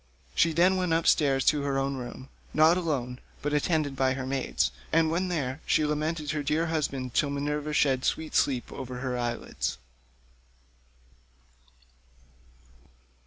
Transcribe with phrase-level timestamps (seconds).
[0.33, 4.71] She then went upstairs to her own room, not alone, but attended by her maidens,
[4.91, 9.15] and when there, she lamented her dear husband till Minerva shed sweet sleep over her
[9.15, 9.77] eyelids.